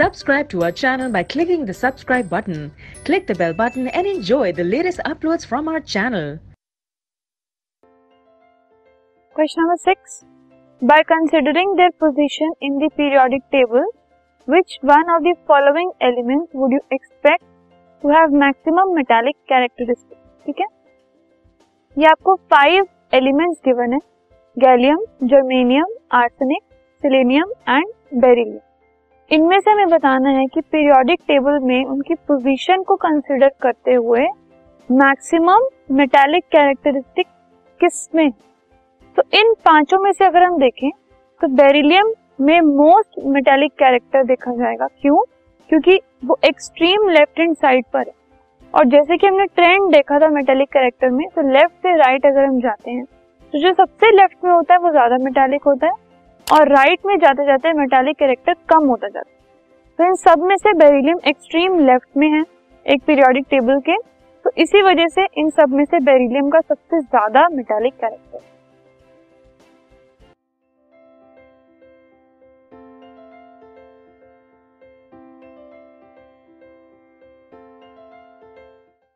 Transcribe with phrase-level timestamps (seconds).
[0.00, 2.72] Subscribe to our channel by clicking the subscribe button.
[3.04, 6.38] Click the bell button and enjoy the latest uploads from our channel.
[9.36, 10.24] Question number 6.
[10.82, 13.84] By considering their position in the periodic table,
[14.48, 17.44] which one of the following elements would you expect
[18.02, 20.22] to have maximum metallic characteristics?
[20.46, 20.66] ठीक है
[21.96, 23.98] ये आपको five elements given है
[24.56, 24.98] gallium
[25.30, 26.62] germanium arsenic
[27.02, 28.60] selenium and beryllium
[29.31, 34.25] इनमें से हमें बताना है कि पीरियोडिक टेबल में उनकी पोजीशन को कंसिडर करते हुए
[34.89, 37.27] मैक्सिमम मेटालिक कैरेक्टरिस्टिक
[37.81, 38.31] किसमें?
[38.31, 40.89] तो इन पाँचों में से अगर हम देखें
[41.41, 45.23] तो बेरिलियम में मोस्ट मेटालिक कैरेक्टर देखा जाएगा। क्यों?
[45.69, 48.13] क्योंकि वो एक्सट्रीम लेफ़्ट हैंड साइड पर है।
[48.73, 52.45] और जैसे कि हमने ट्रेंड देखा था मेटालिक कैरेक्टर में तो लेफ़्ट से राइट अगर
[52.45, 55.93] हम जाते हैं तो जो सबसे लेफ़्ट में होता है, वो ज़्यादा मेटालिक होता है।
[56.51, 59.39] और राइट में जाते जाते मेटालिक कैरेक्टर कम होता जाता है।
[59.99, 62.43] तो इन सब में से बेरिलियम एक्सट्रीम लेफ़्ट में है,
[62.85, 63.97] एक पीरियोडिक टेबल के।
[64.45, 68.39] तो इसी वजह से इन सब में से बेरिलियम का सबसे ज़्यादा मेटालिक कैरेक्टर